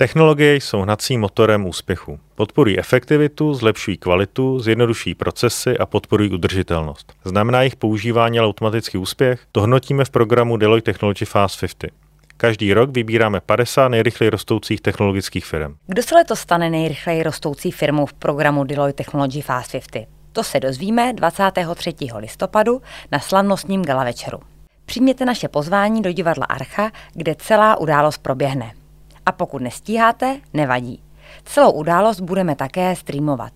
[0.00, 2.18] Technologie jsou hnacím motorem úspěchu.
[2.34, 7.12] Podporují efektivitu, zlepšují kvalitu, zjednodušují procesy a podporují udržitelnost.
[7.24, 9.40] Znamená jejich používání ale automatický úspěch?
[9.52, 11.90] To hnotíme v programu Deloitte Technology Fast 50.
[12.36, 15.76] Každý rok vybíráme 50 nejrychleji rostoucích technologických firm.
[15.86, 20.19] Kdo se letos stane nejrychleji rostoucí firmou v programu Deloitte Technology Fast 50?
[20.32, 21.94] To se dozvíme 23.
[22.16, 24.38] listopadu na slavnostním gala večeru.
[24.86, 28.72] Přijměte naše pozvání do divadla Archa, kde celá událost proběhne.
[29.26, 31.02] A pokud nestíháte, nevadí.
[31.44, 33.52] Celou událost budeme také streamovat.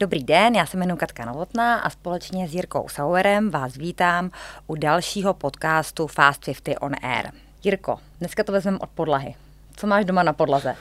[0.00, 4.30] Dobrý den, já se jmenuji Katka Novotná a společně s Jirkou Sauerem vás vítám
[4.66, 7.30] u dalšího podcastu Fast 50 on Air.
[7.64, 9.34] Jirko, dneska to vezmeme od podlahy.
[9.76, 10.74] Co máš doma na podlaze?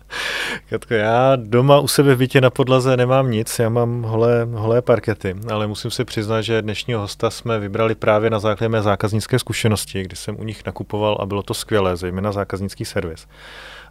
[0.68, 4.82] Katko, já doma u sebe v bytě na podlaze nemám nic, já mám holé, holé
[4.82, 9.38] parkety, ale musím si přiznat, že dnešního hosta jsme vybrali právě na základě mé zákaznické
[9.38, 13.26] zkušenosti, kdy jsem u nich nakupoval a bylo to skvělé, zejména zákaznický servis.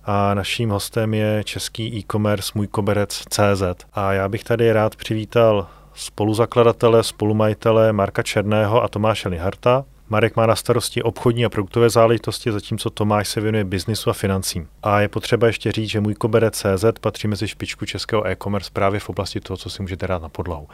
[0.09, 3.63] A naším hostem je český e-commerce Můj koberec CZ.
[3.94, 10.45] A já bych tady rád přivítal spoluzakladatele, spolumajitele Marka Černého a Tomáše Liharta, Marek má
[10.45, 14.67] na starosti obchodní a produktové záležitosti, zatímco Tomáš se věnuje biznisu a financím.
[14.83, 19.00] A je potřeba ještě říct, že můj koberec CZ patří mezi špičku českého e-commerce právě
[19.00, 20.67] v oblasti toho, co si můžete dát na podlahu.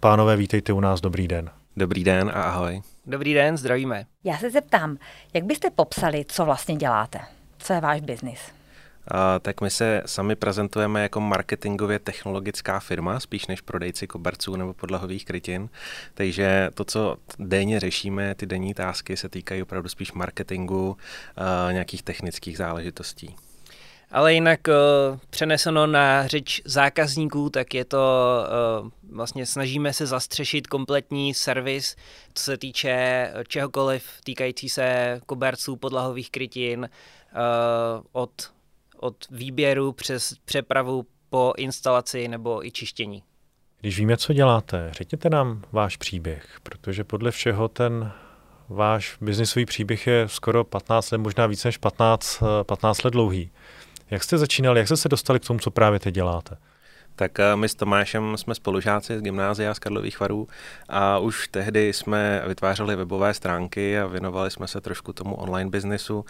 [0.00, 1.50] Pánové, vítejte u nás, dobrý den.
[1.76, 2.82] Dobrý den a ahoj.
[3.06, 4.04] Dobrý den, zdravíme.
[4.24, 4.96] Já se zeptám,
[5.34, 7.20] jak byste popsali, co vlastně děláte?
[7.58, 8.57] Co je váš biznis?
[9.40, 15.24] Tak my se sami prezentujeme jako marketingově technologická firma, spíš než prodejci koberců nebo podlahových
[15.24, 15.68] krytin.
[16.14, 20.96] Takže to, co denně řešíme, ty denní tásky se týkají opravdu spíš marketingu,
[21.72, 23.36] nějakých technických záležitostí.
[24.10, 27.98] Ale jinak uh, přeneseno na řeč zákazníků, tak je to
[28.82, 31.96] uh, vlastně snažíme se zastřešit kompletní servis,
[32.34, 36.88] co se týče čehokoliv týkající se koberců, podlahových krytin,
[37.32, 38.50] uh, od
[39.00, 43.22] od výběru přes přepravu po instalaci nebo i čištění.
[43.80, 48.12] Když víme, co děláte, řekněte nám váš příběh, protože podle všeho ten
[48.68, 53.50] váš biznisový příběh je skoro 15 let, možná víc než 15, 15 let dlouhý.
[54.10, 56.56] Jak jste začínali, jak jste se dostali k tomu, co právě teď děláte?
[57.18, 60.48] Tak eh, my s Tomášem jsme spolužáci z gymnázia z Karlových varů
[60.88, 66.24] a už tehdy jsme vytvářeli webové stránky a věnovali jsme se trošku tomu online biznesu.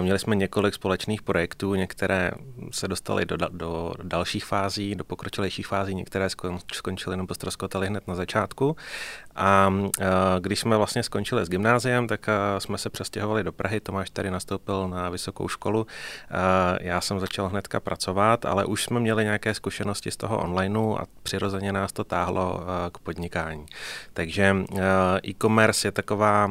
[0.00, 2.30] Měli jsme několik společných projektů, některé
[2.70, 6.28] se dostaly do, do dalších fází, do pokročilejších fází, některé
[6.72, 8.76] skončily nebo ztroskotaly hned na začátku.
[9.36, 9.72] A
[10.40, 12.26] když jsme vlastně skončili s gymnáziem, tak
[12.58, 13.80] jsme se přestěhovali do Prahy.
[13.80, 15.86] Tomáš tady nastoupil na vysokou školu.
[16.80, 21.06] Já jsem začal hnedka pracovat, ale už jsme měli nějaké zkušenosti z toho onlineu a
[21.22, 22.60] přirozeně nás to táhlo
[22.92, 23.66] k podnikání.
[24.12, 24.56] Takže
[25.28, 26.50] e-commerce je taková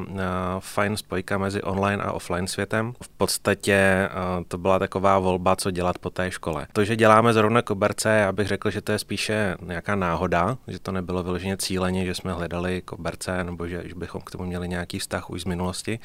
[0.59, 2.93] fajn spojka mezi online a offline světem.
[3.03, 4.09] V podstatě
[4.47, 6.67] to byla taková volba, co dělat po té škole.
[6.73, 10.79] To, že děláme zrovna koberce, já bych řekl, že to je spíše nějaká náhoda, že
[10.79, 14.99] to nebylo vyloženě cíleně, že jsme hledali koberce, nebo že, bychom k tomu měli nějaký
[14.99, 15.99] vztah už z minulosti,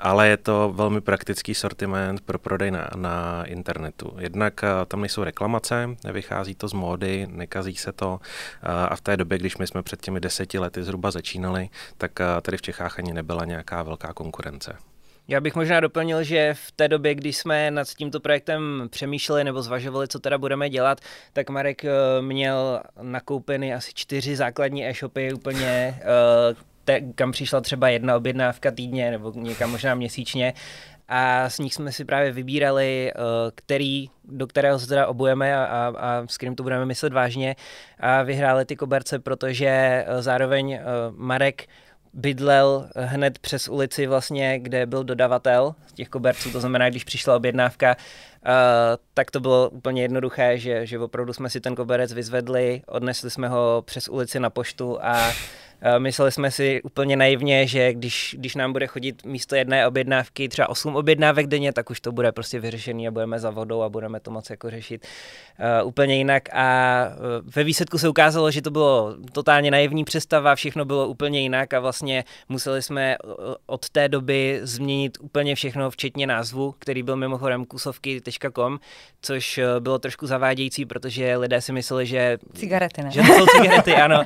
[0.00, 4.16] ale je to velmi praktický sortiment pro prodej na, na internetu.
[4.18, 8.20] Jednak eh, tam nejsou reklamace, nevychází to z módy, nekazí se to
[8.62, 12.56] a v té době, když my jsme před těmi deseti lety zhruba začínali, tak tady
[12.56, 14.76] v Čechách ani nebyla nějaká velká konkurence.
[15.28, 19.62] Já bych možná doplnil, že v té době, kdy jsme nad tímto projektem přemýšleli nebo
[19.62, 21.00] zvažovali, co teda budeme dělat,
[21.32, 26.54] tak Marek eh, měl nakoupeny asi čtyři základní e-shopy úplně, eh,
[26.84, 30.52] te, kam přišla třeba jedna objednávka týdně nebo někam možná měsíčně
[31.08, 33.20] a s nich jsme si právě vybírali, eh,
[33.54, 37.56] který, do kterého se teda obujeme a, a, a s kterým to budeme myslet vážně.
[38.00, 41.66] A vyhráli ty koberce, protože zároveň Marek
[42.14, 47.96] bydlel hned přes ulici vlastně, kde byl dodavatel těch koberců, to znamená, když přišla objednávka,
[47.96, 48.52] uh,
[49.14, 53.48] tak to bylo úplně jednoduché, že, že opravdu jsme si ten koberec vyzvedli, odnesli jsme
[53.48, 55.32] ho přes ulici na poštu a
[55.98, 60.68] Mysleli jsme si úplně naivně, že když, když nám bude chodit místo jedné objednávky třeba
[60.68, 64.20] 8 objednávek denně, tak už to bude prostě vyřešený a budeme za vodou a budeme
[64.20, 65.06] to moc jako řešit
[65.82, 66.48] uh, úplně jinak.
[66.52, 71.40] A uh, ve výsledku se ukázalo, že to bylo totálně naivní představa, všechno bylo úplně
[71.40, 73.16] jinak a vlastně museli jsme
[73.66, 78.78] od té doby změnit úplně všechno, včetně názvu, který byl mimochodem kusovky.com,
[79.22, 82.38] což bylo trošku zavádějící, protože lidé si mysleli, že...
[82.54, 83.10] Cigarety, ne?
[83.10, 84.22] Že to jsou cigarety, ano.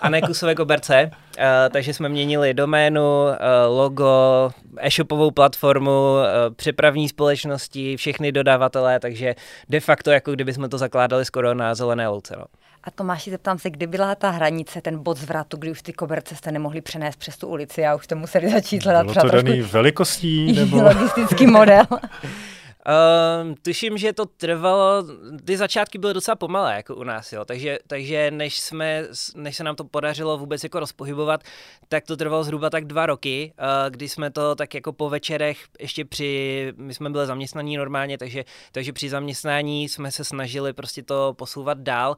[0.00, 3.34] A ne kusové koberce uh, takže jsme měnili doménu, uh,
[3.68, 9.34] logo, e-shopovou platformu, uh, přepravní společnosti, všechny dodavatelé, takže
[9.68, 12.34] de facto jako kdyby jsme to zakládali skoro na zelené louce.
[12.38, 12.44] No.
[12.84, 16.36] A Tomáši, zeptám se, kdy byla ta hranice, ten bod zvratu, kdy už ty koberce
[16.36, 19.62] jste nemohli přenést přes tu ulici a už jste museli začít hledat Bylo to daný
[19.62, 20.52] velikostí?
[20.52, 20.82] Nebo...
[20.82, 21.84] logistický model.
[22.86, 25.04] Uh, tuším, že to trvalo,
[25.44, 29.04] ty začátky byly docela pomalé, jako u nás, jo, takže, takže než, jsme,
[29.34, 31.44] než se nám to podařilo vůbec jako rozpohybovat,
[31.88, 35.58] tak to trvalo zhruba tak dva roky, uh, kdy jsme to tak jako po večerech
[35.80, 41.02] ještě při, my jsme byli zaměstnaní normálně, takže, takže při zaměstnání jsme se snažili prostě
[41.02, 42.16] to posouvat dál.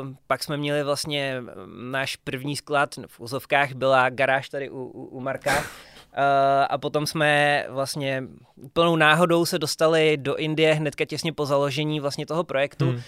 [0.00, 1.42] Uh, pak jsme měli vlastně
[1.90, 5.64] náš první sklad v úzovkách, byla garáž tady u, u, u Marka,
[6.68, 8.24] a potom jsme vlastně
[8.72, 12.84] plnou náhodou se dostali do Indie hnedka těsně po založení vlastně toho projektu.
[12.84, 12.94] Hmm.
[12.94, 13.00] Uh,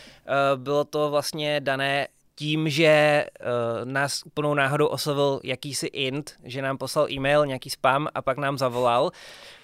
[0.56, 6.78] bylo to vlastně dané tím, že uh, nás plnou náhodou oslovil jakýsi int, že nám
[6.78, 9.10] poslal e-mail, nějaký spam a pak nám zavolal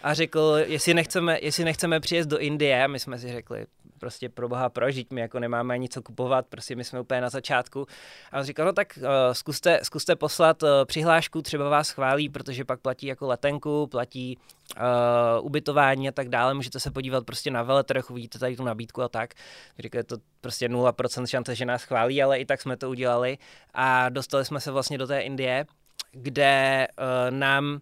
[0.02, 2.88] a řekl, jestli nechceme, jestli nechceme přijet do Indie.
[2.88, 3.66] My jsme si řekli,
[3.98, 7.30] prostě pro boha prožít, my jako nemáme ani co kupovat, prostě my jsme úplně na
[7.30, 7.86] začátku.
[8.32, 12.64] A on říkal, no tak uh, zkuste, zkuste poslat uh, přihlášku, třeba vás chválí, protože
[12.64, 14.38] pak platí jako letenku, platí
[14.76, 19.02] uh, ubytování a tak dále, můžete se podívat prostě na veletrh, uvidíte tady tu nabídku
[19.02, 19.34] a tak.
[19.78, 23.38] Říkal, je to prostě 0% šance, že nás chválí, ale i tak jsme to udělali
[23.74, 25.66] a dostali jsme se vlastně do té Indie,
[26.12, 27.80] kde uh, nám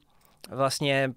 [0.50, 1.12] vlastně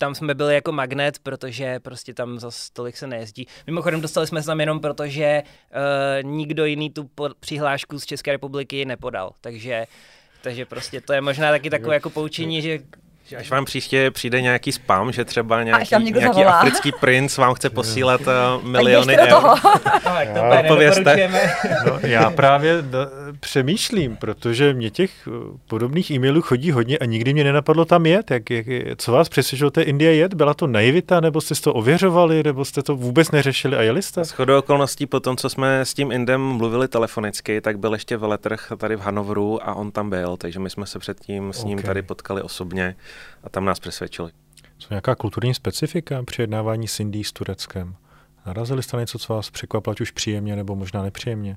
[0.00, 3.46] tam jsme byli jako magnet, protože prostě tam za tolik se nejezdí.
[3.66, 7.10] Mimochodem dostali jsme se tam jenom proto, že uh, nikdo jiný tu
[7.40, 9.86] přihlášku z České republiky nepodal, takže
[10.42, 12.78] takže prostě to je možná taky takové jako poučení, že
[13.38, 18.20] Až vám příště přijde nějaký spam, že třeba nějaký, nějaký africký princ vám chce posílat
[18.20, 19.28] uh, miliony eur.
[19.28, 19.54] Toho.
[21.86, 22.98] no, já právě da,
[23.40, 25.30] přemýšlím, protože mě těch eh,
[25.68, 28.30] podobných e-mailů chodí hodně a nikdy mě nenapadlo tam jet.
[28.30, 30.34] Jak, jak, co vás přesvědčilo té Indie jet?
[30.34, 34.24] Byla to naivita, nebo jste to ověřovali, nebo jste to vůbec neřešili a jeli jste?
[34.24, 38.72] Shodou okolností po tom, co jsme s tím Indem mluvili telefonicky, tak byl ještě veletrh
[38.76, 41.86] tady v Hanovru a on tam byl, takže my jsme se předtím s ním okay.
[41.86, 42.96] tady potkali osobně
[43.44, 44.30] a tam nás přesvědčili.
[44.78, 47.96] Jsou nějaká kulturní specifika při jednávání s Indií s Tureckem?
[48.46, 51.56] Narazili jste něco, co vás překvapilo, ať už příjemně nebo možná nepříjemně?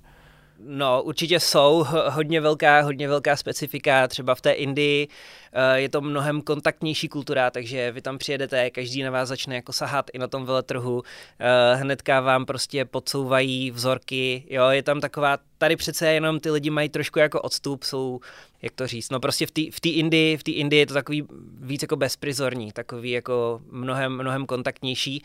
[0.66, 5.08] No, určitě jsou hodně velká, hodně velká specifika, třeba v té Indii
[5.54, 9.74] eh, je to mnohem kontaktnější kultura, takže vy tam přijedete, každý na vás začne jako
[9.74, 11.04] sahat i na tom veletrhu,
[11.40, 16.70] eh, hnedka vám prostě podsouvají vzorky, jo, je tam taková, tady přece jenom ty lidi
[16.70, 18.20] mají trošku jako odstup, jsou
[18.64, 21.24] jak to říct, no prostě v té v Indii, v té Indii je to takový
[21.60, 25.24] víc jako bezprizorní, takový jako mnohem, mnohem kontaktnější.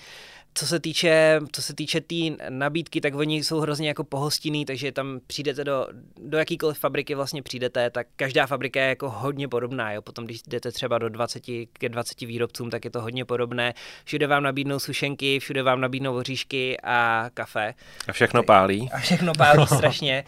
[0.54, 4.64] Co se týče, co se týče té tý nabídky, tak oni jsou hrozně jako pohostinný,
[4.64, 5.86] takže tam přijdete do,
[6.22, 10.02] do jakýkoliv fabriky vlastně přijdete, tak každá fabrika je jako hodně podobná, jo.
[10.02, 11.42] Potom, když jdete třeba do 20
[11.72, 13.74] ke 20 výrobcům, tak je to hodně podobné.
[14.04, 17.74] Všude vám nabídnou sušenky, všude vám nabídnou oříšky a kafe.
[18.08, 18.90] A všechno pálí.
[18.92, 20.24] A všechno pálí strašně.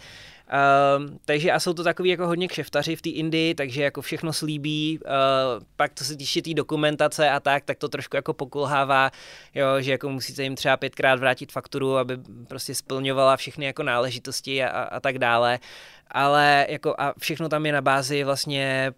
[0.51, 4.33] Uh, takže a jsou to takový jako hodně kšeftaři v té Indii, takže jako všechno
[4.33, 8.33] slíbí, uh, pak to se týče té tý dokumentace a tak, tak to trošku jako
[8.33, 9.11] pokulhává,
[9.55, 12.17] jo, že jako musíte jim třeba pětkrát vrátit fakturu, aby
[12.47, 15.59] prostě splňovala všechny jako náležitosti a, a, a tak dále.
[16.11, 18.91] Ale jako a všechno tam je na bázi vlastně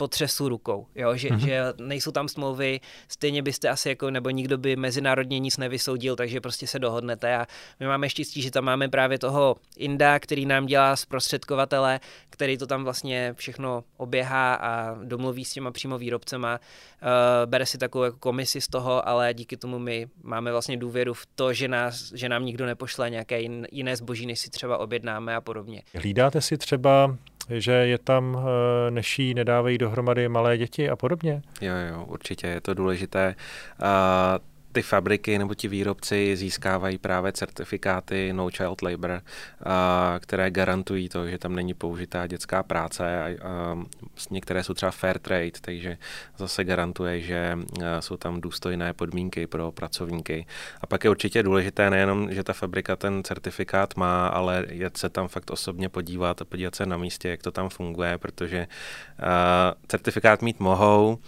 [0.00, 1.16] potřesu rukou, jo?
[1.16, 1.38] Že, mm-hmm.
[1.38, 6.40] že nejsou tam smlouvy, stejně byste asi jako, nebo nikdo by mezinárodně nic nevysoudil, takže
[6.40, 7.46] prostě se dohodnete a
[7.80, 12.66] my máme štěstí, že tam máme právě toho Inda, který nám dělá zprostředkovatele, který to
[12.66, 18.18] tam vlastně všechno oběhá a domluví s těma přímo výrobcema, uh, bere si takovou jako
[18.18, 22.28] komisi z toho, ale díky tomu my máme vlastně důvěru v to, že, nás, že
[22.28, 23.40] nám nikdo nepošle nějaké
[23.72, 25.82] jiné zboží, než si třeba objednáme a podobně.
[25.94, 27.16] Hlídáte si třeba
[27.50, 31.42] že je tam eh, neší, nedávají dohromady malé děti a podobně?
[31.60, 33.34] Jo, jo, určitě je to důležité.
[33.82, 39.22] Uh, ty fabriky nebo ti výrobci získávají právě certifikáty No Child Labor,
[40.20, 43.22] které garantují to, že tam není použitá dětská práce.
[43.22, 43.76] A,
[44.30, 45.98] některé jsou třeba fair trade, takže
[46.36, 47.58] zase garantuje, že
[48.00, 50.46] jsou tam důstojné podmínky pro pracovníky.
[50.80, 55.08] A pak je určitě důležité nejenom, že ta fabrika ten certifikát má, ale jet se
[55.08, 58.66] tam fakt osobně podívat a podívat se na místě, jak to tam funguje, protože
[59.88, 61.18] certifikát mít mohou,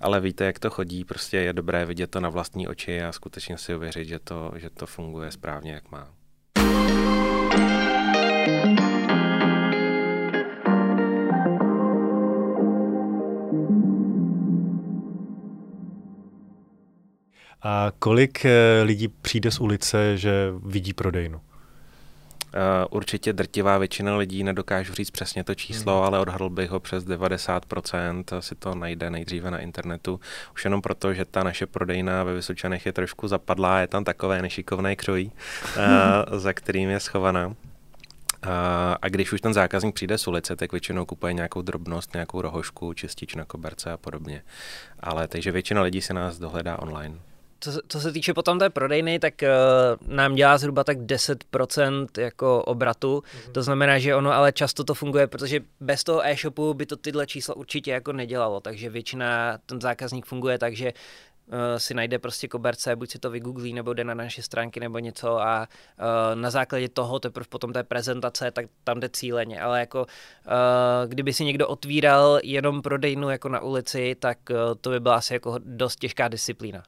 [0.00, 3.58] ale víte, jak to chodí, prostě je dobré vidět to na vlastní oči a skutečně
[3.58, 6.08] si uvěřit, že to, že to funguje správně, jak má.
[17.62, 20.32] A kolik eh, lidí přijde z ulice, že
[20.66, 21.40] vidí prodejnu?
[22.90, 26.04] Určitě drtivá většina lidí, nedokážu říct přesně to číslo, hmm.
[26.04, 30.20] ale odhadl bych ho přes 90%, si to najde nejdříve na internetu.
[30.54, 34.42] Už jenom proto, že ta naše prodejna ve Vysočanech je trošku zapadlá, je tam takové
[34.42, 35.32] nešikovné krojí,
[35.76, 37.54] uh, za kterým je schovaná.
[39.02, 42.92] A když už ten zákazník přijde z ulice, tak většinou kupuje nějakou drobnost, nějakou rohošku,
[42.92, 44.42] čistič na koberce a podobně.
[45.00, 47.20] Ale takže většina lidí se nás dohledá online.
[47.60, 52.62] Co, co se týče potom té prodejny, tak uh, nám dělá zhruba tak 10% jako
[52.62, 53.18] obratu.
[53.20, 53.52] Mm-hmm.
[53.52, 57.26] To znamená, že ono ale často to funguje, protože bez toho e-shopu by to tyhle
[57.26, 58.60] čísla určitě jako nedělalo.
[58.60, 60.92] Takže většina ten zákazník funguje tak, že
[61.46, 64.98] uh, si najde prostě koberce, buď si to vygooglí, nebo jde na naše stránky nebo
[64.98, 69.60] něco a uh, na základě toho teprve potom té prezentace, tak tam jde cíleně.
[69.60, 74.90] Ale jako uh, kdyby si někdo otvíral jenom prodejnu jako na ulici, tak uh, to
[74.90, 76.82] by byla asi jako dost těžká disciplína.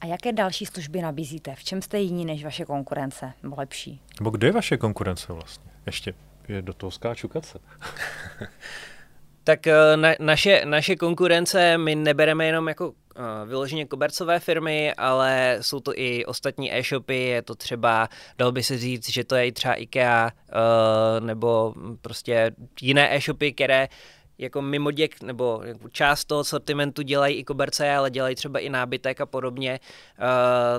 [0.00, 1.54] A jaké další služby nabízíte?
[1.54, 4.00] V čem jste jiní než vaše konkurence, nebo lepší?
[4.20, 5.70] Nebo kde je vaše konkurence vlastně?
[5.86, 6.14] Ještě
[6.48, 7.58] je do toho skáču kace.
[9.44, 12.94] tak eh, na, naše, naše konkurence my nebereme jenom jako uh,
[13.46, 18.78] vyloženě kobercové firmy, ale jsou to i ostatní e-shopy, je to třeba, dal by se
[18.78, 22.50] říct, že to je i třeba IKEA uh, nebo prostě
[22.80, 23.88] jiné e-shopy, které
[24.38, 29.20] jako mimo děk, nebo část toho sortimentu dělají i koberce, ale dělají třeba i nábytek
[29.20, 29.80] a podobně,
[30.18, 30.26] uh,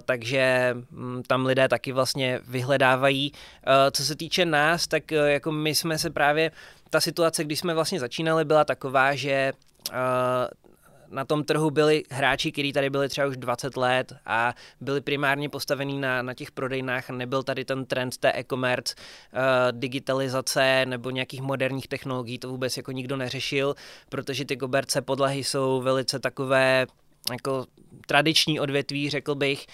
[0.05, 3.31] takže um, tam lidé taky vlastně vyhledávají.
[3.31, 6.51] Uh, co se týče nás, tak uh, jako my jsme se právě,
[6.89, 9.53] ta situace, když jsme vlastně začínali, byla taková, že
[11.11, 15.49] na tom trhu byli hráči, kteří tady byli třeba už 20 let a byli primárně
[15.49, 21.41] postavení na, na těch prodejnách nebyl tady ten trend té e-commerce, uh, digitalizace nebo nějakých
[21.41, 23.75] moderních technologií, to vůbec jako nikdo neřešil,
[24.09, 26.87] protože ty koberce podlahy jsou velice takové
[27.31, 27.65] jako
[28.07, 29.65] tradiční odvětví, řekl bych,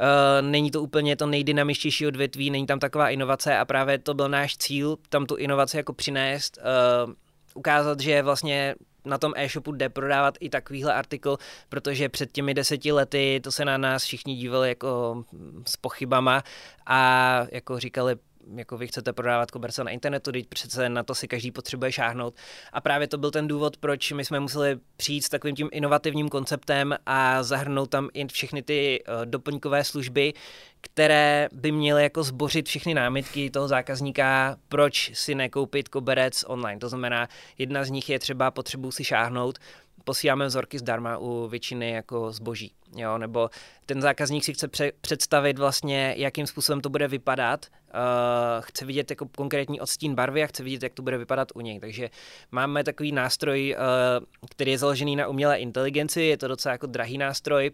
[0.00, 4.28] Uh, není to úplně to nejdynamičtější odvětví, není tam taková inovace a právě to byl
[4.28, 6.58] náš cíl, tam tu inovaci jako přinést,
[7.06, 7.12] uh,
[7.54, 8.74] ukázat, že vlastně
[9.08, 11.36] na tom e-shopu jde prodávat i takovýhle artikl,
[11.68, 15.24] protože před těmi deseti lety to se na nás všichni dívali jako
[15.66, 16.42] s pochybama
[16.86, 18.16] a jako říkali,
[18.54, 22.34] jako vy chcete prodávat koberce na internetu, teď přece na to si každý potřebuje šáhnout.
[22.72, 26.28] A právě to byl ten důvod, proč my jsme museli přijít s takovým tím inovativním
[26.28, 30.32] konceptem a zahrnout tam i všechny ty uh, doplňkové služby,
[30.80, 36.80] které by měly jako zbořit všechny námitky toho zákazníka, proč si nekoupit koberec online.
[36.80, 37.28] To znamená,
[37.58, 39.58] jedna z nich je třeba potřebu si šáhnout,
[40.04, 42.72] posíláme vzorky zdarma u většiny jako zboží.
[42.96, 43.18] Jo?
[43.18, 43.50] Nebo
[43.86, 49.10] ten zákazník si chce pře- představit vlastně, jakým způsobem to bude vypadat, uh, chce vidět
[49.10, 51.80] jako konkrétní odstín barvy a chce vidět, jak to bude vypadat u něj.
[51.80, 52.10] Takže
[52.50, 57.18] máme takový nástroj, uh, který je založený na umělé inteligenci, je to docela jako drahý
[57.18, 57.70] nástroj,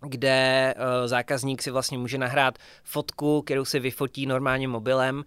[0.00, 5.24] kde uh, zákazník si vlastně může nahrát fotku, kterou si vyfotí normálně mobilem,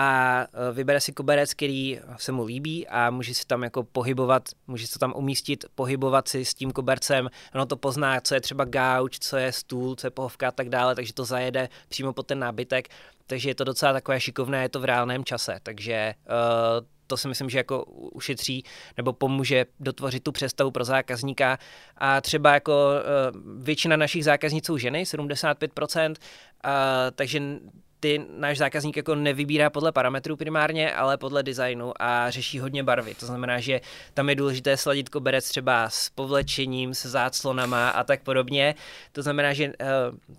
[0.00, 4.48] a e, vybere si koberec, který se mu líbí a může si tam jako pohybovat,
[4.66, 8.64] může se tam umístit, pohybovat si s tím kobercem, ono to pozná, co je třeba
[8.64, 12.26] gauč, co je stůl, co je pohovka a tak dále, takže to zajede přímo pod
[12.26, 12.88] ten nábytek,
[13.26, 17.28] takže je to docela takové šikovné, je to v reálném čase, takže uh, to si
[17.28, 18.64] myslím, že jako ušetří
[18.96, 21.58] nebo pomůže dotvořit tu představu pro zákazníka.
[21.96, 26.14] A třeba jako uh, většina našich zákazníků ženy, 75%, uh,
[27.14, 27.40] takže
[28.00, 33.14] ty náš zákazník jako nevybírá podle parametrů primárně, ale podle designu a řeší hodně barvy.
[33.14, 33.80] To znamená, že
[34.14, 38.74] tam je důležité sladit koberec třeba s povlečením, s záclonama a tak podobně.
[39.12, 39.86] To znamená, že eh,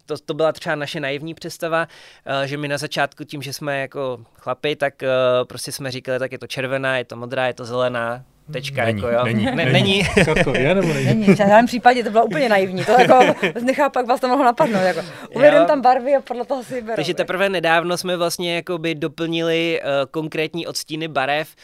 [0.05, 1.87] to, to byla třeba naše naivní představa,
[2.25, 5.09] eh, že my na začátku tím, že jsme jako chlapi, tak eh,
[5.43, 9.01] prostě jsme říkali, tak je to červená, je to modrá, je to zelená, Tečka, není,
[9.01, 9.23] jako jo.
[9.23, 9.71] Není, ne, není.
[9.71, 10.03] není.
[10.25, 11.05] Katko, je nebo není?
[11.05, 13.19] Není, v žádném případě to bylo úplně naivní, to jako
[13.61, 15.01] nechápu, pak vás to mohlo napadnout, jako
[15.35, 16.95] uvedem tam barvy a podle toho si berou.
[16.95, 21.55] Takže teprve nedávno jsme vlastně jakoby doplnili uh, konkrétní odstíny barev,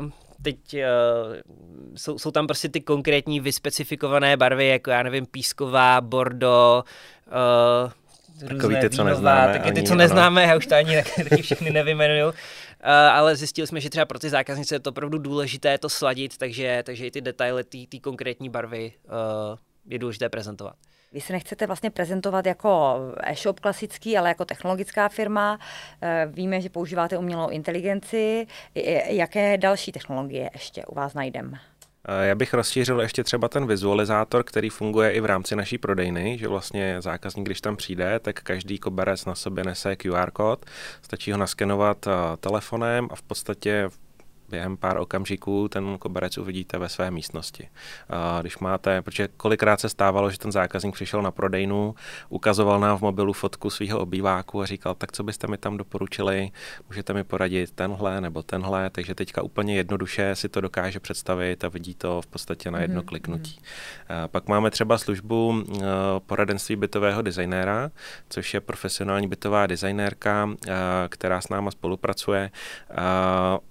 [0.00, 0.10] uh,
[0.42, 0.80] teď uh,
[1.96, 6.84] jsou, jsou tam prostě ty konkrétní vyspecifikované barvy, jako já nevím, písková, bordo,
[7.84, 7.90] uh,
[8.48, 9.52] Takový ty, co neznáme.
[9.52, 10.50] Taky ty, co neznáme, ano.
[10.50, 12.32] já už to ani taky všechny nevymenuju.
[12.84, 16.36] Uh, ale zjistili jsme, že třeba pro ty zákaznice je to opravdu důležité to sladit,
[16.38, 20.76] takže, takže i ty detaily, ty konkrétní barvy uh, je důležité prezentovat.
[21.14, 25.58] Vy se nechcete vlastně prezentovat jako e-shop klasický, ale jako technologická firma.
[26.02, 28.46] Eh, víme, že používáte umělou inteligenci.
[29.06, 31.58] Jaké další technologie ještě u vás najdeme?
[32.08, 36.38] Eh, já bych rozšířil ještě třeba ten vizualizátor, který funguje i v rámci naší prodejny,
[36.38, 40.66] že vlastně zákazník, když tam přijde, tak každý koberec na sobě nese QR kód,
[41.02, 43.88] stačí ho naskenovat eh, telefonem a v podstatě
[44.48, 47.68] během pár okamžiků ten koberec uvidíte ve své místnosti.
[48.40, 51.94] Když máte, protože kolikrát se stávalo, že ten zákazník přišel na prodejnu,
[52.28, 56.50] ukazoval nám v mobilu fotku svého obýváku a říkal, tak co byste mi tam doporučili,
[56.88, 61.68] můžete mi poradit tenhle nebo tenhle, takže teďka úplně jednoduše si to dokáže představit a
[61.68, 63.04] vidí to v podstatě na jedno mm-hmm.
[63.04, 63.60] kliknutí.
[64.26, 65.64] Pak máme třeba službu
[66.26, 67.90] poradenství bytového designéra,
[68.28, 70.50] což je profesionální bytová designérka,
[71.08, 72.50] která s náma spolupracuje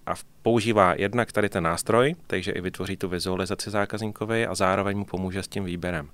[0.05, 4.97] a v používá jednak tady ten nástroj, takže i vytvoří tu vizualizaci zákazníkovi a zároveň
[4.97, 6.09] mu pomůže s tím výběrem.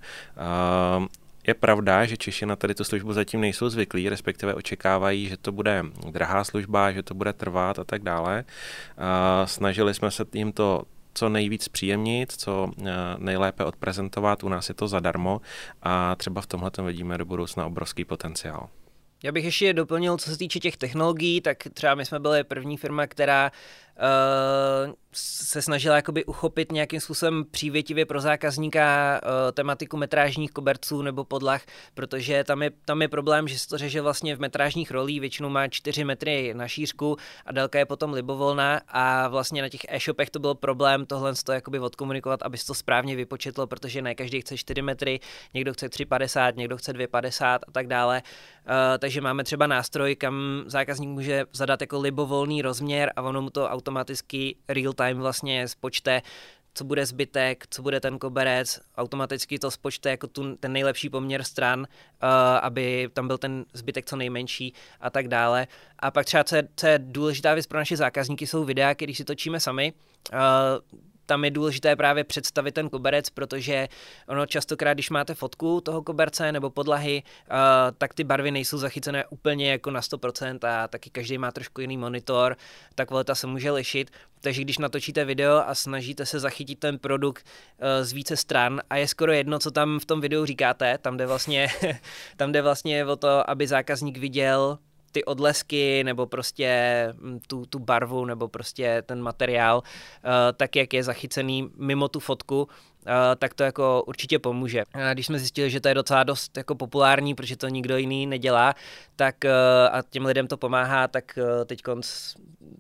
[1.48, 5.52] Je pravda, že Češi na tady tu službu zatím nejsou zvyklí, respektive očekávají, že to
[5.52, 8.44] bude drahá služba, že to bude trvat a tak dále.
[9.46, 10.84] Snažili jsme se jim to
[11.14, 12.72] co nejvíc příjemnit, co
[13.18, 14.44] nejlépe odprezentovat.
[14.44, 15.42] U nás je to zadarmo
[15.84, 18.70] a třeba v tomhle vidíme do budoucna obrovský potenciál.
[19.24, 22.78] Já bych ještě doplnil, co se týče těch technologií, tak třeba my jsme byli první
[22.78, 23.58] firma, která uh,
[25.14, 31.62] se snažila jakoby uchopit nějakým způsobem přívětivě pro zákazníka uh, tematiku metrážních koberců nebo podlah,
[31.94, 35.50] protože tam je, tam je problém, že se to řeže vlastně v metrážních rolí, většinou
[35.50, 40.30] má 4 metry na šířku a délka je potom libovolná a vlastně na těch e-shopech
[40.30, 44.42] to byl problém tohle to jakoby odkomunikovat, aby se to správně vypočetlo, protože ne každý
[44.42, 45.20] chce 4 metry,
[45.54, 48.22] někdo chce 3,50, někdo chce 2,50 a tak dále.
[48.22, 53.50] Uh, takže máme třeba nástroj, kam zákazník může zadat jako libovolný rozměr a ono mu
[53.50, 56.22] to automaticky real time vlastně spočte,
[56.74, 61.44] co bude zbytek, co bude ten koberec, automaticky to spočte jako tu, ten nejlepší poměr
[61.44, 61.86] stran, uh,
[62.62, 65.68] aby tam byl ten zbytek co nejmenší a tak dále.
[66.00, 69.14] A pak třeba, co je, co je důležitá věc pro naše zákazníky, jsou videa, které
[69.14, 69.94] si točíme sami.
[70.34, 70.40] Uh,
[71.30, 73.88] tam je důležité právě představit ten koberec, protože
[74.28, 77.58] ono častokrát, když máte fotku toho koberce nebo podlahy, uh,
[77.98, 81.98] tak ty barvy nejsou zachycené úplně jako na 100% a taky každý má trošku jiný
[81.98, 82.58] monitor,
[82.96, 84.12] ta kvalita se může lišit.
[84.42, 88.98] Takže když natočíte video a snažíte se zachytit ten produkt uh, z více stran a
[88.98, 91.68] je skoro jedno, co tam v tom videu říkáte, tam jde vlastně,
[92.38, 94.78] tam jde vlastně o to, aby zákazník viděl
[95.12, 96.70] ty odlesky nebo prostě
[97.18, 102.20] mm, tu, tu barvu nebo prostě ten materiál, uh, tak jak je zachycený mimo tu
[102.20, 102.68] fotku,
[103.00, 104.84] Uh, tak to jako určitě pomůže.
[105.14, 108.76] Když jsme zjistili, že to je docela dost jako populární, protože to nikdo jiný nedělá,
[109.16, 109.52] tak uh,
[109.98, 111.82] a těm lidem to pomáhá, tak teď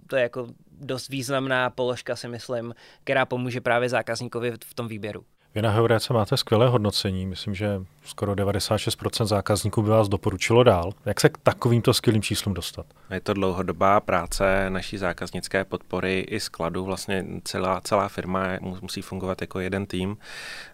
[0.07, 5.25] to je jako dost významná položka, si myslím, která pomůže právě zákazníkovi v tom výběru.
[5.55, 10.91] Vy na Heuréce máte skvělé hodnocení, myslím, že skoro 96% zákazníků by vás doporučilo dál.
[11.05, 12.85] Jak se k takovýmto skvělým číslům dostat?
[13.09, 16.83] Je to dlouhodobá práce naší zákaznické podpory i skladu.
[16.85, 18.47] Vlastně celá, celá firma
[18.81, 20.17] musí fungovat jako jeden tým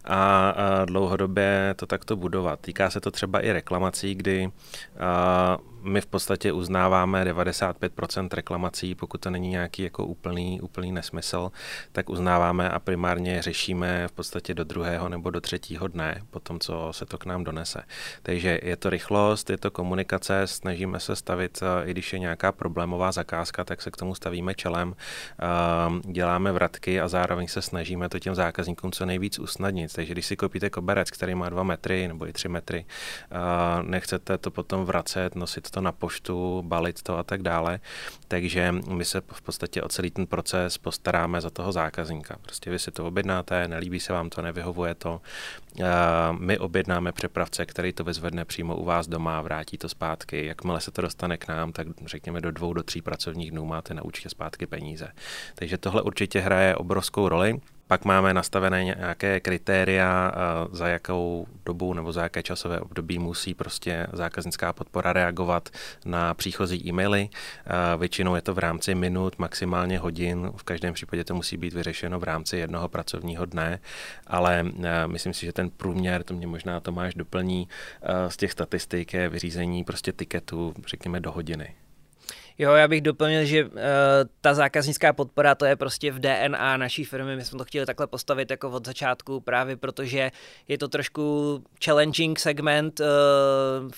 [0.05, 2.59] a, a dlouhodobě to takto budovat.
[2.59, 4.49] Týká se to třeba i reklamací, kdy
[4.99, 11.51] a, my v podstatě uznáváme 95% reklamací, pokud to není nějaký jako úplný, úplný nesmysl,
[11.91, 16.59] tak uznáváme a primárně řešíme v podstatě do druhého nebo do třetího dne, po tom,
[16.59, 17.81] co se to k nám donese.
[18.21, 23.11] Takže je to rychlost, je to komunikace, snažíme se stavit, i když je nějaká problémová
[23.11, 24.95] zakázka, tak se k tomu stavíme čelem,
[26.01, 29.93] děláme vratky a zároveň se snažíme to těm zákazníkům co nejvíc usnadnit.
[29.93, 32.85] Takže když si koupíte koberec, který má 2 metry nebo i 3 metry,
[33.81, 37.79] nechcete to potom vracet, nosit to na poštu, balit to a tak dále.
[38.27, 42.37] Takže my se v podstatě o celý ten proces postaráme za toho zákazníka.
[42.41, 45.21] Prostě vy si to objednáte, nelíbí se vám to, nevyhovuje to.
[46.39, 50.45] My objednáme přepravce, který to vyzvedne přímo u vás doma, vrátí to zpátky.
[50.45, 53.93] Jakmile se to dostane k nám, tak řekněme do dvou, do tří pracovních dnů máte
[53.93, 55.07] na účtě zpátky peníze.
[55.55, 57.59] Takže tohle určitě hraje obrovskou roli.
[57.87, 63.53] Pak máme nastavené nějaké kritéria, eh, za jakou dobu nebo za jaké časové období musí
[63.53, 65.69] prostě zákaznická podpora reagovat
[66.05, 67.29] na příchozí e-maily.
[67.29, 70.51] Eh, většinou je to v rámci minut, maximálně hodin.
[70.55, 73.79] V každém případě to musí být vyřešeno v rámci jednoho pracovního dne,
[74.27, 77.67] ale eh, myslím si, že ten průměr, to mě možná Tomáš doplní,
[78.27, 81.75] z těch statistik je vyřízení prostě tiketu, řekněme, do hodiny.
[82.57, 83.71] Jo, já bych doplnil, že uh,
[84.41, 87.35] ta zákaznická podpora, to je prostě v DNA naší firmy.
[87.35, 90.31] My jsme to chtěli takhle postavit jako od začátku, právě protože
[90.67, 93.05] je to trošku challenging segment, uh,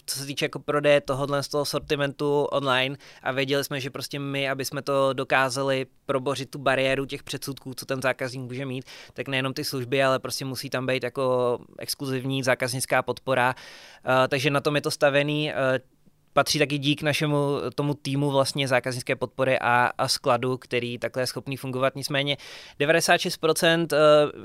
[0.05, 4.19] co se týče jako prodeje tohohle z toho sortimentu online a věděli jsme, že prostě
[4.19, 8.85] my, aby jsme to dokázali probořit tu bariéru těch předsudků, co ten zákazník může mít,
[9.13, 13.55] tak nejenom ty služby, ale prostě musí tam být jako exkluzivní zákaznická podpora.
[14.05, 15.51] Uh, takže na tom je to stavený.
[15.51, 15.96] Uh,
[16.37, 21.27] patří taky dík našemu tomu týmu vlastně zákaznické podpory a, a skladu, který takhle je
[21.27, 21.95] schopný fungovat.
[21.95, 22.37] Nicméně
[22.79, 23.97] 96% eh,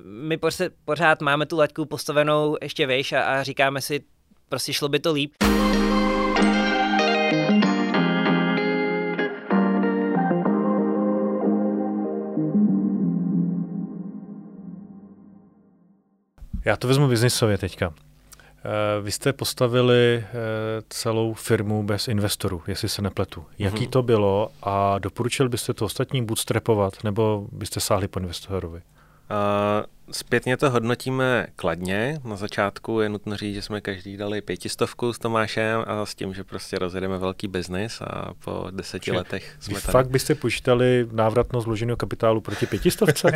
[0.05, 0.38] my
[0.85, 4.00] pořád máme tu laťku postavenou ještě vejš a, a říkáme si,
[4.48, 5.33] prostě šlo by to líp.
[16.64, 17.94] Já to vezmu biznisově teďka.
[18.64, 20.33] Eh, vy jste postavili eh,
[20.88, 23.44] celou firmu bez investorů, jestli se nepletu.
[23.59, 23.90] Jaký mm-hmm.
[23.90, 28.81] to bylo a doporučil byste to ostatním bootstrapovat, nebo byste sáhli po investorovi?
[28.81, 32.20] Uh, Zpětně to hodnotíme kladně.
[32.24, 36.34] Na začátku je nutno říct, že jsme každý dali pětistovku s Tomášem a s tím,
[36.34, 39.92] že prostě rozjedeme velký biznis a po deseti že letech jsme tady.
[39.92, 43.28] Fakt byste počítali návratnost vloženého kapitálu proti pětistovce?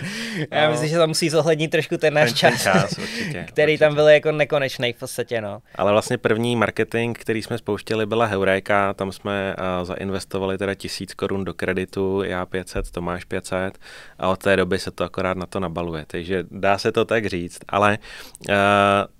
[0.50, 3.84] Já myslím, že tam musí zohlednit trošku ten náš čas, čas určitě, který určitě.
[3.84, 5.40] tam byl jako nekonečný v podstatě.
[5.40, 5.62] No.
[5.74, 8.94] Ale vlastně první marketing, který jsme spouštěli, byla Heureka.
[8.94, 13.78] Tam jsme uh, zainvestovali teda tisíc korun do kreditu, já 500, Tomáš 500
[14.18, 17.26] a od té doby se to akorát na to nabaluje takže dá se to tak
[17.26, 17.98] říct, ale
[18.48, 18.54] uh,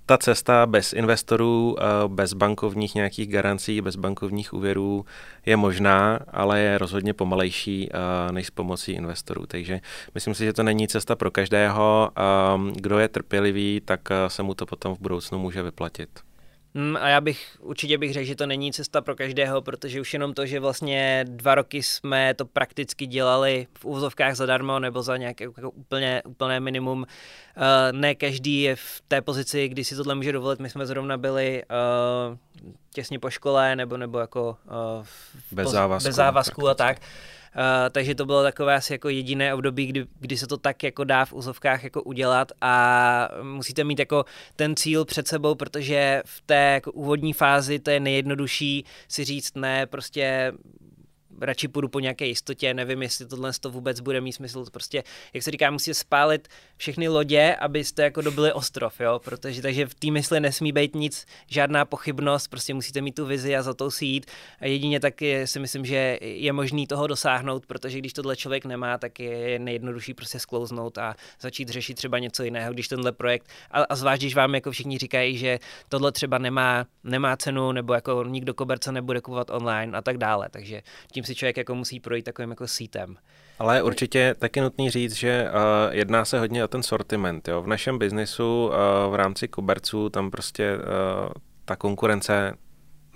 [0.07, 5.05] ta cesta bez investorů, uh, bez bankovních nějakých garancí, bez bankovních úvěrů
[5.47, 9.47] je možná, ale je rozhodně pomalejší uh, než s pomocí investorů.
[9.47, 9.81] Takže
[10.15, 12.11] myslím si, že to není cesta pro každého.
[12.55, 16.09] Um, kdo je trpělivý, tak uh, se mu to potom v budoucnu může vyplatit.
[16.77, 20.13] Hmm, a já bych určitě bych řekl, že to není cesta pro každého, protože už
[20.13, 25.17] jenom to, že vlastně dva roky jsme to prakticky dělali v úvozovkách zadarmo nebo za
[25.17, 26.99] nějaké jako úplně, úplné minimum.
[26.99, 27.07] Uh,
[27.93, 30.61] ne každý je v té pozici, kdy si tohle může dovolit.
[30.61, 31.63] My jsme zrovna byli
[32.31, 32.37] uh,
[32.93, 34.57] těsně po škole nebo nebo jako
[34.99, 35.07] uh,
[35.53, 36.99] bez závazku, bez závazku a tak.
[37.91, 41.25] Takže to bylo takové asi jako jediné období, kdy, kdy se to tak jako dá
[41.25, 44.25] v úzovkách jako udělat a musíte mít jako
[44.57, 49.57] ten cíl před sebou, protože v té jako úvodní fázi to je nejjednodušší si říct
[49.57, 50.53] ne, prostě
[51.41, 54.65] radši půjdu po nějaké jistotě, nevím, jestli tohle to vůbec bude mít smysl.
[54.73, 59.87] Prostě, jak se říká, musíte spálit všechny lodě, abyste jako dobili ostrov, jo, protože takže
[59.87, 63.75] v té mysli nesmí být nic, žádná pochybnost, prostě musíte mít tu vizi a za
[63.75, 64.27] to si jít.
[64.61, 68.65] A jedině tak je, si myslím, že je možný toho dosáhnout, protože když tohle člověk
[68.65, 73.49] nemá, tak je nejjednodušší prostě sklouznout a začít řešit třeba něco jiného, když tenhle projekt,
[73.71, 77.95] a, a zvlášť, když vám jako všichni říkají, že tohle třeba nemá, nemá cenu, nebo
[77.95, 80.49] jako nikdo koberce nebude kupovat online a tak dále.
[80.51, 83.17] Takže tím si člověk jako musí projít takovým jako sítem.
[83.59, 87.49] Ale určitě taky nutný říct, že uh, jedná se hodně o ten sortiment.
[87.49, 87.63] Jo.
[87.63, 88.73] V našem biznisu uh,
[89.13, 90.83] v rámci kuberců tam prostě uh,
[91.65, 92.55] ta konkurence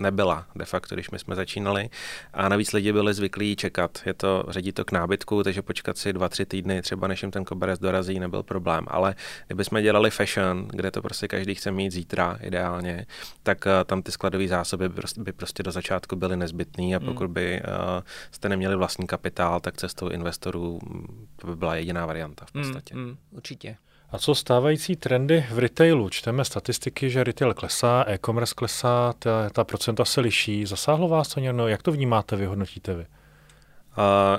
[0.01, 1.91] nebyla de facto, když my jsme začínali.
[2.33, 3.99] A navíc lidi byli zvyklí čekat.
[4.07, 7.31] Je to, ředit to k nábytku, takže počkat si dva, tři týdny, třeba než jim
[7.31, 8.85] ten koberec dorazí, nebyl problém.
[8.89, 9.15] Ale
[9.47, 13.07] kdybychom dělali fashion, kde to prostě každý chce mít zítra ideálně,
[13.43, 17.07] tak uh, tam ty skladové zásoby by prostě, do začátku byly nezbytné a hmm.
[17.07, 22.47] pokud by uh, jste neměli vlastní kapitál, tak cestou investorů mm, by byla jediná varianta
[22.47, 22.95] v hmm, podstatě.
[22.95, 23.77] Mm, mm, určitě.
[24.13, 26.09] A co stávající trendy v retailu?
[26.09, 30.67] Čteme statistiky, že retail klesá, e-commerce klesá, ta, ta procenta se liší.
[30.67, 31.69] Zasáhlo vás to někdo?
[31.69, 33.07] Jak to vnímáte, vyhodnotíte vy?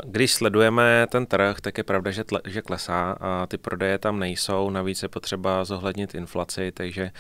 [0.04, 4.20] Když sledujeme ten trh, tak je pravda, že, tle, že klesá a ty prodeje tam
[4.20, 7.12] nejsou, navíc je potřeba zohlednit inflaci, takže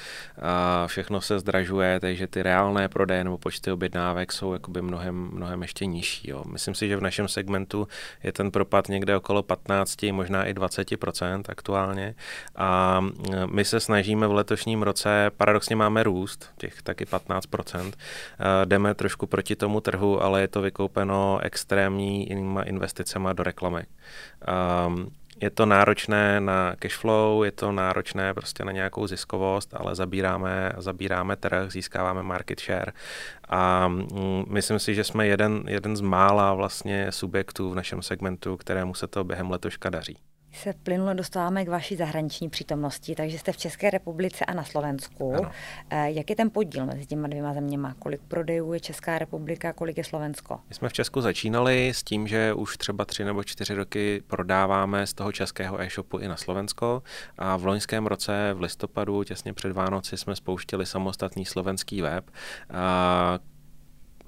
[0.87, 5.85] všechno se zdražuje, takže ty reálné prodeje nebo počty objednávek jsou jakoby mnohem, mnohem ještě
[5.85, 6.29] nižší.
[6.29, 6.43] Jo.
[6.51, 7.87] Myslím si, že v našem segmentu
[8.23, 12.15] je ten propad někde okolo 15, možná i 20% aktuálně
[12.55, 13.01] a
[13.45, 17.91] my se snažíme v letošním roce, paradoxně máme růst, těch taky 15%,
[18.65, 23.83] jdeme trošku proti tomu trhu, ale je to vykoupeno extrémní jinýma investicemi do reklamy.
[24.87, 29.95] Um, je to náročné na cash flow, je to náročné prostě na nějakou ziskovost, ale
[29.95, 32.91] zabíráme, zabíráme trh, získáváme market share
[33.49, 38.57] a mm, myslím si, že jsme jeden, jeden z mála vlastně subjektů v našem segmentu,
[38.57, 40.17] kterému se to během letoška daří
[40.51, 45.33] se plynule dostáváme k vaší zahraniční přítomnosti, takže jste v České republice a na Slovensku.
[45.35, 45.51] Ano.
[45.89, 47.95] Eh, jak je ten podíl mezi těma dvěma zeměma?
[47.99, 50.59] Kolik prodejů je Česká republika, kolik je Slovensko?
[50.69, 55.07] My jsme v Česku začínali s tím, že už třeba tři nebo čtyři roky prodáváme
[55.07, 57.03] z toho českého e-shopu i na Slovensko
[57.37, 62.31] a v loňském roce v listopadu, těsně před Vánoci, jsme spouštili samostatný slovenský web,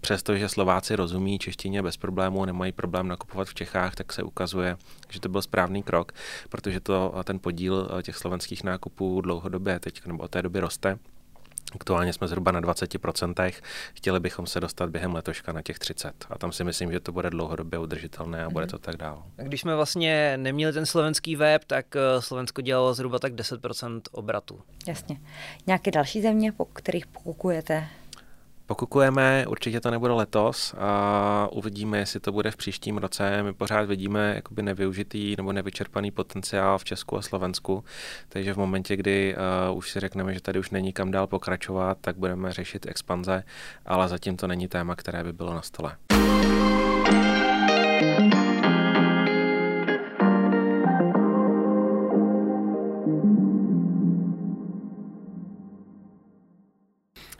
[0.04, 4.78] přestože Slováci rozumí češtině bez problémů, nemají problém nakupovat v Čechách, tak se ukazuje,
[5.10, 6.12] že to byl správný krok,
[6.50, 11.00] protože to, ten podíl těch slovenských nákupů dlouhodobě teď nebo od té doby roste.
[11.76, 13.52] Aktuálně jsme zhruba na 20%,
[13.94, 16.26] chtěli bychom se dostat během letoška na těch 30.
[16.30, 18.70] A tam si myslím, že to bude dlouhodobě udržitelné a bude mhm.
[18.70, 19.24] to tak dál.
[19.36, 24.62] Když jsme vlastně neměli ten slovenský web, tak eh, Slovensko dělalo zhruba tak 10% obratu.
[24.88, 25.18] Jasně.
[25.68, 27.88] Nějaké další země, po kterých pokukujete?
[28.66, 33.44] Pokukujeme, určitě to nebude letos a uvidíme, jestli to bude v příštím roce.
[33.44, 37.84] My pořád vidíme jakoby nevyužitý nebo nevyčerpaný potenciál v Česku a Slovensku,
[38.30, 39.36] takže v momentě, kdy
[39.72, 43.44] uh, už si řekneme, že tady už není kam dál pokračovat, tak budeme řešit expanze,
[43.86, 45.96] ale zatím to není téma, které by bylo na stole.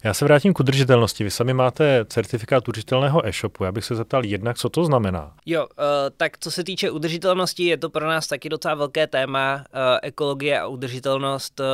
[0.06, 1.24] Já se vrátím k udržitelnosti.
[1.24, 3.64] Vy sami máte certifikát udržitelného e-shopu.
[3.64, 5.36] Já bych se zeptal jednak, co to znamená.
[5.46, 5.84] Jo, uh,
[6.18, 10.60] tak co se týče udržitelnosti, je to pro nás taky docela velké téma, uh, ekologie
[10.60, 11.60] a udržitelnost.
[11.60, 11.66] Uh,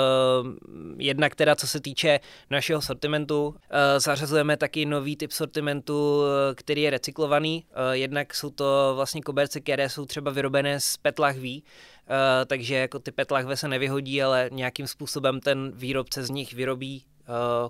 [0.97, 3.55] jednak teda, co se týče našeho sortimentu,
[3.97, 6.23] zařazujeme taky nový typ sortimentu,
[6.55, 7.65] který je recyklovaný.
[7.91, 11.63] Jednak jsou to vlastně koberce, které jsou třeba vyrobené z PET lahví,
[12.09, 16.53] Uh, takže jako ty PET lahve se nevyhodí, ale nějakým způsobem ten výrobce z nich
[16.53, 17.03] vyrobí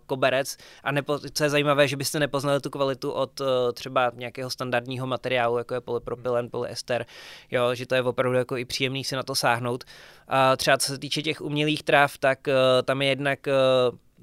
[0.05, 4.49] koberec a nepo, co je zajímavé, že byste nepoznali tu kvalitu od uh, třeba nějakého
[4.49, 7.05] standardního materiálu, jako je polypropylen, polyester,
[7.51, 9.83] jo, že to je opravdu jako i příjemný si na to sáhnout.
[10.27, 13.47] A třeba co se týče těch umělých tráv, tak uh, tam je jednak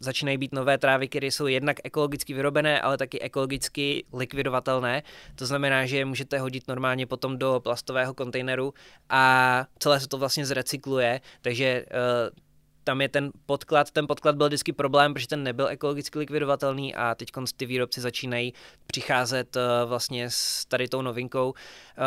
[0.01, 5.03] začínají být nové trávy, které jsou jednak ekologicky vyrobené, ale taky ekologicky likvidovatelné.
[5.35, 8.75] To znamená, že je můžete hodit normálně potom do plastového kontejneru
[9.09, 12.46] a celé se to vlastně zrecykluje, takže uh,
[12.87, 17.15] tam je ten podklad, ten podklad byl vždycky problém, protože ten nebyl ekologicky likvidovatelný a
[17.15, 18.53] teď ty výrobci začínají
[18.87, 21.51] přicházet uh, vlastně s tady tou novinkou.
[21.51, 21.55] Uh,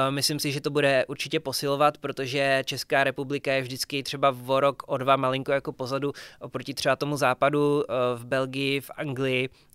[0.10, 4.84] myslím si, že to bude určitě posilovat, protože Česká republika je vždycky třeba o rok,
[4.88, 7.84] o dva malinko jako pozadu oproti třeba tomu západu uh,
[8.16, 9.69] v Belgii, v Anglii, Eh,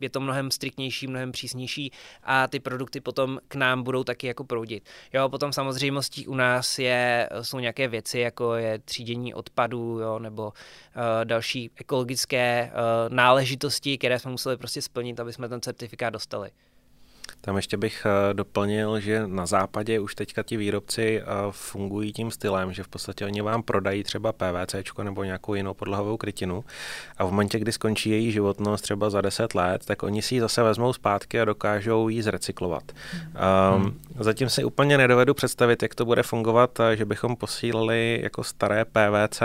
[0.00, 4.44] je to mnohem striktnější, mnohem přísnější a ty produkty potom k nám budou taky jako
[4.44, 4.88] proudit.
[5.12, 10.44] Jo, potom samozřejmostí u nás je, jsou nějaké věci, jako je třídění odpadů, jo, nebo
[10.46, 10.52] uh,
[11.24, 16.50] další ekologické uh, náležitosti, které jsme museli prostě splnit, aby jsme ten certifikát dostali.
[17.44, 22.30] Tam ještě bych eh, doplnil, že na západě už teďka ti výrobci eh, fungují tím
[22.30, 26.64] stylem, že v podstatě oni vám prodají třeba PVC nebo nějakou jinou podlahovou krytinu
[27.18, 30.40] a v momentě, kdy skončí její životnost třeba za 10 let, tak oni si ji
[30.40, 32.82] zase vezmou zpátky a dokážou ji zrecyklovat.
[33.12, 33.84] Hmm.
[33.84, 38.44] Um, zatím si úplně nedovedu představit, jak to bude fungovat, eh, že bychom posílali jako
[38.44, 39.42] staré PVC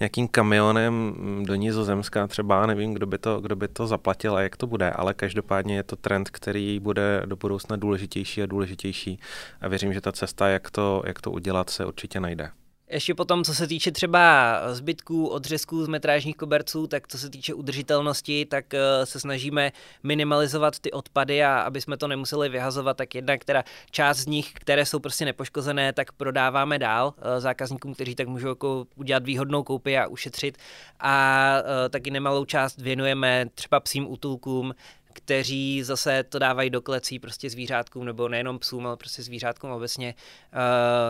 [0.00, 4.42] nějakým kamionem mm, do Nizozemska třeba, nevím, kdo by to, kdo by to zaplatil a
[4.42, 9.18] jak to bude, ale každopádně je to trend, který bude do budoucna důležitější a důležitější
[9.60, 12.50] a věřím, že ta cesta, jak to, jak to udělat, se určitě najde.
[12.90, 17.54] Ještě potom, co se týče třeba zbytků, odřezků z metrážních koberců, tak co se týče
[17.54, 23.14] udržitelnosti, tak eh, se snažíme minimalizovat ty odpady a aby jsme to nemuseli vyhazovat, tak
[23.14, 28.14] jednak teda část z nich, které jsou prostě nepoškozené, tak prodáváme dál eh, zákazníkům, kteří
[28.14, 30.58] tak můžou jako udělat výhodnou koupi a ušetřit
[31.00, 34.74] a eh, taky nemalou část věnujeme třeba psím útulkům,
[35.16, 40.14] kteří zase to dávají do klecí prostě zvířátkům, nebo nejenom psům, ale prostě zvířátkům obecně,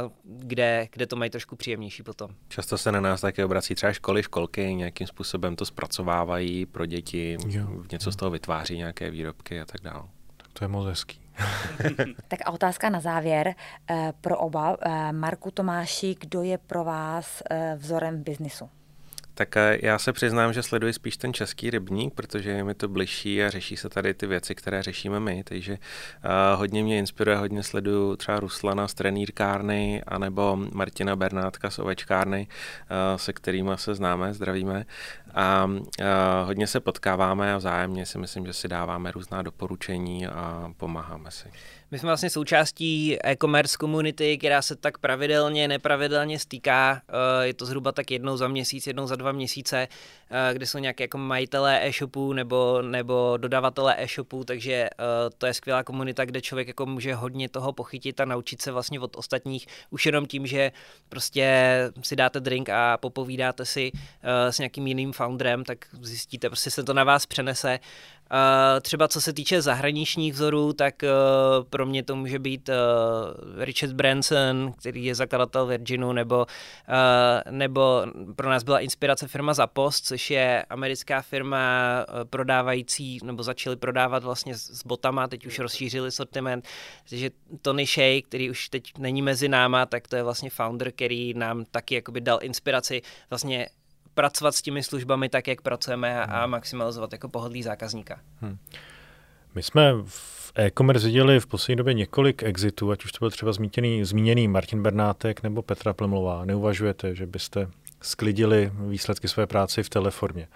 [0.04, 2.30] uh, kde, kde to mají trošku příjemnější potom.
[2.48, 7.36] Často se na nás také obrací třeba školy, školky, nějakým způsobem to zpracovávají pro děti,
[7.46, 7.82] jo.
[7.92, 10.04] něco z toho vytváří, nějaké výrobky a tak dále.
[10.36, 11.20] Tak to je moc hezký.
[12.28, 13.54] tak a otázka na závěr
[13.90, 14.76] eh, pro oba.
[14.80, 17.42] Eh, Marku Tomáši, kdo je pro vás
[17.76, 18.70] vzorem biznisu?
[19.38, 22.88] Tak eh, já se přiznám, že sleduji spíš ten český rybník, protože je mi to
[22.88, 25.78] bližší a řeší se tady ty věci, které řešíme my, takže uh,
[26.58, 33.16] hodně mě inspiruje, hodně sleduju třeba Ruslana z trenýrkárny, anebo Martina Bernátka z ovečkárny, uh,
[33.16, 34.86] se kterými se známe, zdravíme
[35.34, 35.70] a
[36.44, 41.48] hodně se potkáváme a vzájemně si myslím, že si dáváme různá doporučení a pomáháme si.
[41.90, 47.02] My jsme vlastně součástí e-commerce komunity, která se tak pravidelně, nepravidelně stýká.
[47.08, 49.88] Eh, je to zhruba tak jednou za měsíc, jednou za dva měsíce,
[50.30, 54.90] eh, kde jsou nějaké jako majitelé e-shopů nebo, nebo dodavatelé e-shopů, takže eh,
[55.38, 59.00] to je skvělá komunita, kde člověk jako může hodně toho pochytit a naučit se vlastně
[59.00, 60.72] od ostatních už jenom tím, že
[61.08, 63.92] prostě si dáte drink a popovídáte si
[64.50, 67.78] s nějakým jiným founderem, tak zjistíte, prostě se to na vás přenese.
[68.32, 72.74] Uh, třeba co se týče zahraničních vzorů, tak uh, pro mě to může být uh,
[73.64, 76.46] Richard Branson, který je zakladatel Virginu, nebo,
[77.50, 78.02] nebo
[78.36, 81.58] pro nás byla inspirace firma Zapost, což je americká firma
[82.30, 86.68] prodávající, nebo začali prodávat vlastně s, s botama, teď už rozšířili sortiment,
[87.08, 87.30] takže
[87.62, 91.64] Tony Shea, který už teď není mezi náma, tak to je vlastně founder, který nám
[91.64, 93.02] taky jakoby dal inspiraci.
[93.30, 93.68] Vlastně
[94.16, 96.50] pracovat s těmi službami tak, jak pracujeme a, a hmm.
[96.50, 98.20] maximalizovat jako pohodlí zákazníka.
[98.40, 98.58] Hmm.
[99.54, 103.52] My jsme v e-commerce viděli v poslední době několik exitů, ať už to byl třeba
[103.52, 106.44] zmíněný, zmíněný Martin Bernátek nebo Petra Plemlová.
[106.44, 107.68] Neuvažujete, že byste
[108.02, 110.48] sklidili výsledky své práce v teleformě?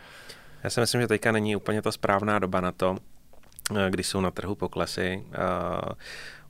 [0.64, 2.96] Já si myslím, že teďka není úplně ta správná doba na to,
[3.76, 5.24] eh, když jsou na trhu poklesy.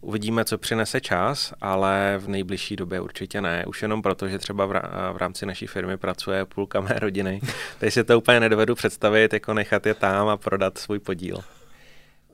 [0.00, 3.64] Uvidíme, co přinese čas, ale v nejbližší době určitě ne.
[3.66, 4.66] Už jenom proto, že třeba
[5.12, 7.40] v rámci naší firmy pracuje půlka mé rodiny.
[7.78, 11.38] Teď si to úplně nedovedu představit, jako nechat je tam a prodat svůj podíl.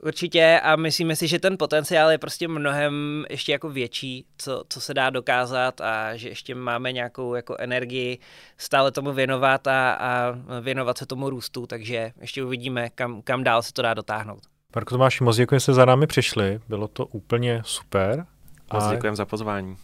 [0.03, 4.81] Určitě a myslíme si, že ten potenciál je prostě mnohem ještě jako větší, co, co
[4.81, 8.19] se dá dokázat a že ještě máme nějakou jako energii
[8.57, 13.61] stále tomu věnovat a, a věnovat se tomu růstu, takže ještě uvidíme, kam, kam dál
[13.61, 14.56] se to dá dotáhnout.
[14.75, 18.25] Marko Tomáši, moc děkuji, že jste za námi přišli, bylo to úplně super.
[18.73, 18.93] Moc a...
[18.93, 19.77] děkujeme za pozvání.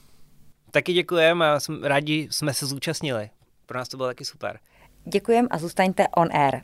[0.71, 3.29] Taky děkujeme a rádi jsme se zúčastnili.
[3.65, 4.59] Pro nás to bylo taky super.
[5.05, 6.61] Děkujeme a zůstaňte on air.